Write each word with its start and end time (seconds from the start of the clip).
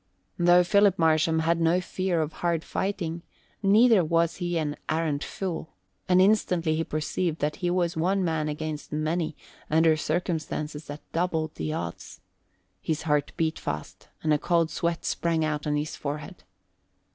Though 0.39 0.63
Philip 0.63 0.97
Marsham 0.97 1.41
had 1.41 1.61
no 1.61 1.79
fear 1.79 2.23
of 2.23 2.33
hard 2.33 2.63
fighting, 2.63 3.21
neither 3.61 4.03
was 4.03 4.37
he 4.37 4.57
an 4.57 4.75
arrant 4.89 5.23
fool, 5.23 5.75
and 6.09 6.19
instantly 6.19 6.75
he 6.75 6.83
perceived 6.83 7.37
that 7.37 7.57
he 7.57 7.69
was 7.69 7.95
one 7.95 8.25
man 8.25 8.49
against 8.49 8.91
many 8.91 9.35
under 9.69 9.95
circumstances 9.95 10.87
that 10.87 11.03
doubled 11.11 11.53
the 11.53 11.73
odds. 11.73 12.19
His 12.81 13.03
heart 13.03 13.31
beat 13.37 13.59
fast 13.59 14.07
and 14.23 14.33
a 14.33 14.39
cold 14.39 14.71
sweat 14.71 15.05
sprang 15.05 15.45
out 15.45 15.67
on 15.67 15.75
his 15.75 15.95
forehead. 15.95 16.45